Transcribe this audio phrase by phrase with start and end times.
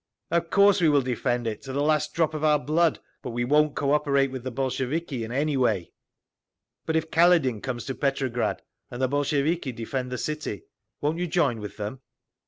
[0.31, 2.97] "Of course we will defend it—to the last drop of our blood.
[3.21, 5.91] But we won't cooperate with the Bolsheviki in any way…."
[6.87, 10.63] "But if Kaledin comes to Petrograd, and the Bolsheviki defend the city.
[11.01, 11.99] Won't you join with them?"